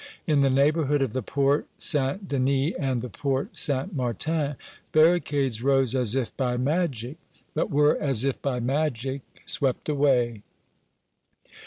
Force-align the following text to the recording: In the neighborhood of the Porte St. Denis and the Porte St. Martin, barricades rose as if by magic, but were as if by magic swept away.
In 0.25 0.41
the 0.41 0.49
neighborhood 0.49 1.03
of 1.03 1.13
the 1.13 1.21
Porte 1.21 1.67
St. 1.77 2.27
Denis 2.27 2.73
and 2.79 3.03
the 3.03 3.09
Porte 3.09 3.55
St. 3.55 3.93
Martin, 3.95 4.55
barricades 4.93 5.61
rose 5.61 5.93
as 5.93 6.15
if 6.15 6.35
by 6.35 6.57
magic, 6.57 7.17
but 7.53 7.69
were 7.69 7.95
as 8.01 8.25
if 8.25 8.41
by 8.41 8.59
magic 8.59 9.21
swept 9.45 9.87
away. 9.89 10.41